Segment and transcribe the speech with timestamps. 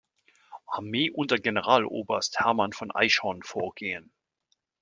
[0.65, 4.11] Armee unter Generaloberst Hermann von Eichhorn vorgehen.